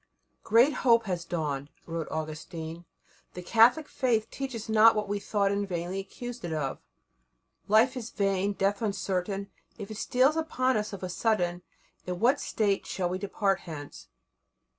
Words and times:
"Great 0.43 0.73
hope 0.81 1.03
has 1.05 1.23
dawned," 1.23 1.69
wrote 1.85 2.09
Augustine; 2.09 2.85
"the 3.35 3.41
Catholic 3.43 3.87
Faith 3.87 4.31
teaches 4.31 4.67
not 4.67 4.95
what 4.95 5.07
we 5.07 5.19
thought 5.19 5.51
and 5.51 5.67
vainly 5.69 5.99
accused 5.99 6.43
it 6.43 6.51
of. 6.51 6.79
Life 7.67 7.95
is 7.95 8.09
vain, 8.09 8.53
death 8.53 8.81
uncertain; 8.81 9.51
if 9.77 9.91
it 9.91 9.97
steals 9.97 10.35
upon 10.37 10.75
us 10.75 10.91
of 10.91 11.03
a 11.03 11.07
sudden, 11.09 11.61
in 12.07 12.19
what 12.19 12.39
state 12.41 12.87
shall 12.87 13.09
we 13.09 13.19
depart 13.19 13.59
hence? 13.69 14.07